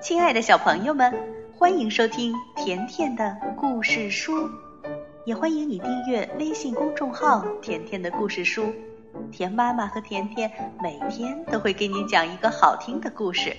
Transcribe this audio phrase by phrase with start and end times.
[0.00, 1.12] 亲爱的小朋友们，
[1.52, 4.48] 欢迎收听甜甜的故事书，
[5.26, 8.72] 也欢迎你订阅微信公众号“甜甜的故事书”。
[9.32, 13.56] 甜妈妈和甜甜每天都会给你讲一个好听的故事。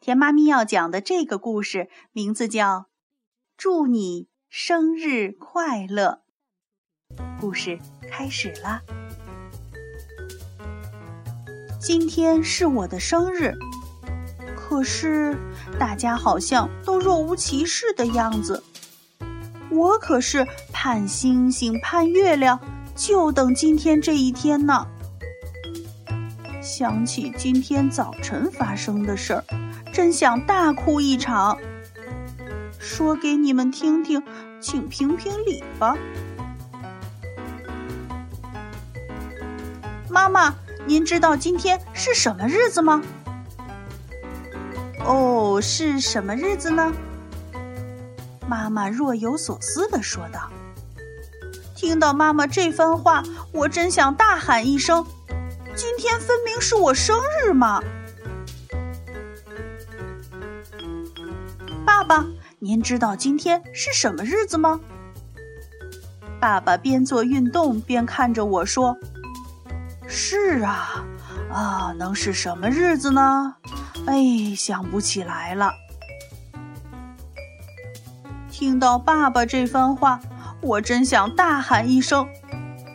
[0.00, 2.80] 甜妈咪要讲的这个故事名字叫
[3.56, 6.22] 《祝你生日快乐》。
[7.40, 7.78] 故事
[8.10, 8.80] 开始了！
[11.78, 13.54] 今天是我的生日，
[14.56, 15.38] 可是
[15.78, 18.62] 大家好像都若无其事的样子。
[19.70, 22.58] 我可是盼星星盼月亮，
[22.96, 24.86] 就等今天这一天呢。
[26.60, 29.44] 想起今天早晨发生的事儿，
[29.92, 31.56] 真想大哭一场。
[32.78, 34.22] 说给你们听听，
[34.60, 35.96] 请评评理吧。
[40.18, 40.52] 妈妈，
[40.84, 43.00] 您知道今天是什么日子吗？
[45.06, 46.92] 哦，是什么日子呢？
[48.48, 50.50] 妈妈若有所思地说道。
[51.76, 55.06] 听到妈妈这番话，我真想大喊一声
[55.76, 57.80] ：“今天分明是我生日嘛！”
[61.86, 62.26] 爸爸，
[62.58, 64.80] 您知道今天是什么日子吗？
[66.40, 68.98] 爸爸边做运动边看着我说。
[70.10, 71.04] 是啊，
[71.52, 73.54] 啊，能是什么日子呢？
[74.06, 75.70] 哎，想不起来了。
[78.50, 80.18] 听到爸爸这番话，
[80.62, 82.26] 我真想大喊一声：“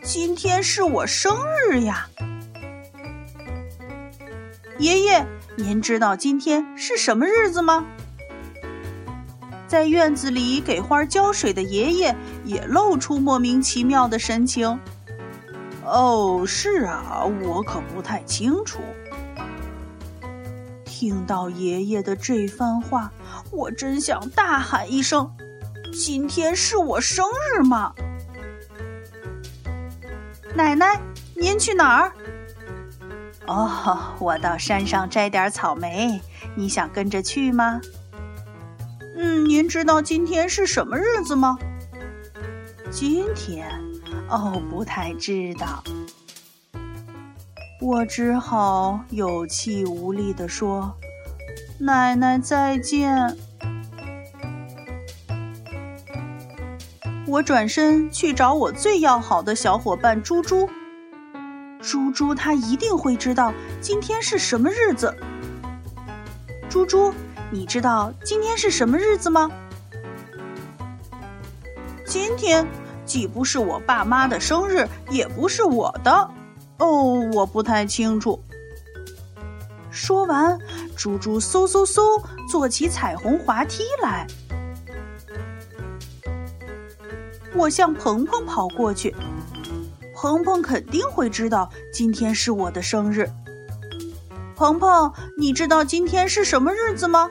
[0.02, 1.34] 今天是我生
[1.70, 2.08] 日呀！”
[4.78, 5.24] 爷爷，
[5.56, 7.84] 您知道今天是什么日子吗？
[9.68, 14.78] 在院子里给花浇水的爷爷也露出莫名其妙的神情。
[15.84, 18.80] 哦，是啊，我可不太清楚。
[20.84, 23.12] 听到爷爷的这番话，
[23.50, 25.30] 我真想大喊一声
[25.92, 27.92] ：“今天是我生日吗！”
[30.54, 30.98] 奶奶，
[31.34, 32.12] 您去哪儿？
[33.46, 36.20] 哦，我到山上摘点草莓，
[36.54, 37.80] 你想跟着去吗？
[39.16, 41.58] 嗯，您知道今天是什么日子吗？
[42.90, 43.68] 今天。
[44.28, 45.82] 哦，不太知道。
[47.80, 50.94] 我只好有气无力地说
[51.78, 53.36] ：“奶奶再见。”
[57.26, 60.68] 我转身去找我最要好的小伙伴猪猪。
[61.80, 65.14] 猪猪他一定会知道今天是什么日子。
[66.70, 67.12] 猪猪，
[67.50, 69.50] 你知道今天是什么日子吗？
[72.06, 72.66] 今天。
[73.04, 76.30] 既不是我爸妈的生日，也不是我的，
[76.78, 78.42] 哦，我不太清楚。
[79.90, 80.58] 说完，
[80.96, 82.00] 猪猪嗖嗖嗖
[82.50, 84.26] 坐起彩虹滑梯来。
[87.54, 89.14] 我向鹏鹏跑过去，
[90.14, 93.30] 鹏鹏肯定会知道今天是我的生日。
[94.56, 97.30] 鹏鹏，你知道今天是什么日子吗？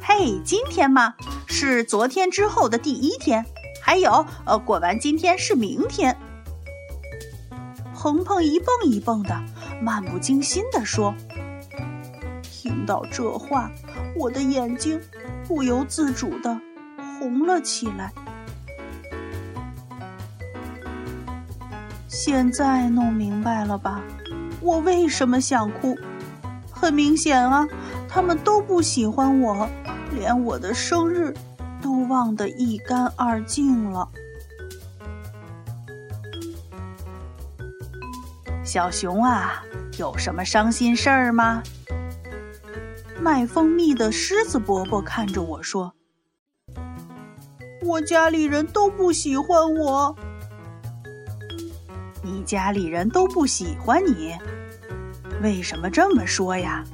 [0.00, 1.14] 嘿，今天嘛，
[1.46, 3.44] 是昨天之后的第一天。
[3.84, 6.16] 还有，呃，过完今天是明天。
[7.92, 9.42] 鹏鹏一蹦一蹦的，
[9.82, 11.12] 漫不经心地说。
[12.42, 13.70] 听到这话，
[14.14, 15.00] 我的眼睛
[15.46, 16.58] 不由自主的
[16.96, 18.12] 红了起来。
[22.06, 24.00] 现在弄明白了吧？
[24.60, 25.98] 我为什么想哭？
[26.70, 27.66] 很明显啊，
[28.08, 29.68] 他们都不喜欢我，
[30.12, 31.34] 连我的生日。
[32.12, 34.06] 忘得一干二净了。
[38.62, 39.64] 小熊啊，
[39.98, 41.62] 有什么伤心事儿吗？
[43.18, 45.94] 卖蜂蜜的狮子伯伯看着我说
[47.82, 50.14] ：“我家里人都不喜欢我。”
[52.22, 54.36] 你家里人都不喜欢你？
[55.42, 56.84] 为什么这么说呀？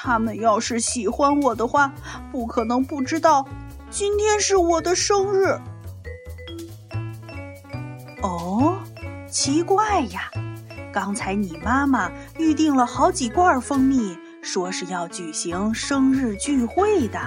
[0.00, 1.92] 他们要是喜欢我的话，
[2.30, 3.44] 不可能不知道
[3.90, 5.58] 今天是我的生日。
[8.22, 8.78] 哦，
[9.28, 10.30] 奇怪呀！
[10.92, 12.08] 刚才你妈妈
[12.38, 17.18] 预定了好几罐蜂蜜，说是要举行生日聚会的。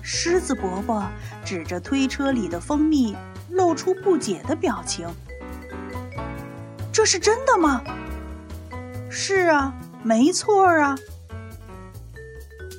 [0.00, 1.06] 狮子伯伯
[1.44, 3.14] 指着推车里的蜂蜜，
[3.50, 5.06] 露出不解的表情。
[6.90, 7.82] 这是真的吗？
[9.10, 9.74] 是啊。
[10.02, 10.96] 没错啊，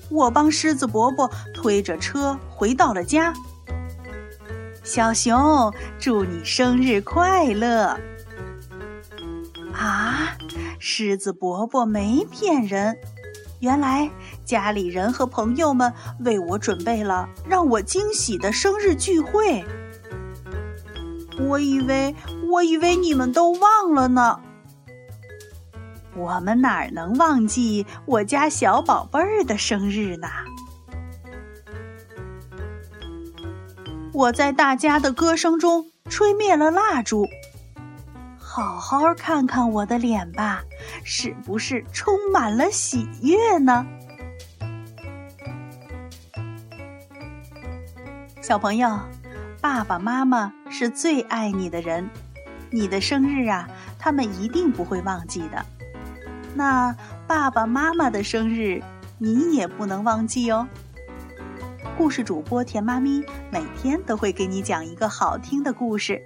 [0.09, 3.33] 我帮狮子伯伯推着车回到了家。
[4.83, 7.97] 小熊，祝你生日快乐！
[9.73, 10.37] 啊，
[10.77, 12.97] 狮子伯伯没骗人，
[13.61, 14.11] 原来
[14.43, 19.63] 家里人和朋友们为我准备了让我惊喜的生日聚会。
[21.39, 22.13] 我以为，
[22.51, 24.41] 我以为你们都忘了呢。
[26.15, 30.27] 我们哪能忘记我家小宝贝儿的生日呢？
[34.13, 37.27] 我在大家的歌声中吹灭了蜡烛。
[38.37, 40.63] 好好看看我的脸吧，
[41.03, 43.83] 是不是充满了喜悦呢？
[48.39, 48.99] 小朋友，
[49.59, 52.07] 爸爸妈妈是最爱你的人，
[52.69, 53.67] 你的生日啊，
[53.97, 55.65] 他们一定不会忘记的。
[56.55, 56.95] 那
[57.27, 58.81] 爸爸妈妈的生日，
[59.17, 60.67] 你也不能忘记哦。
[61.97, 66.21] 故事主播甜妈咪每天都会给你讲一个好听的故事，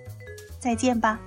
[0.60, 1.20] 再见吧。